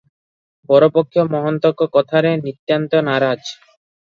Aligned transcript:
ବରପକ୍ଷ 0.71 1.25
ମହନ୍ତଙ୍କ 1.35 1.89
କଥାରେ 1.99 2.33
ନିତାନ୍ତ 2.47 3.07
ନାରାଜ। 3.11 3.55